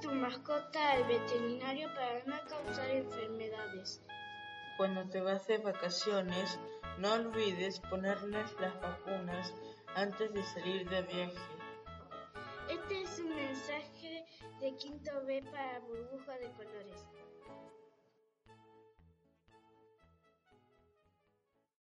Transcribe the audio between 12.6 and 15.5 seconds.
Este es un mensaje de Quinto B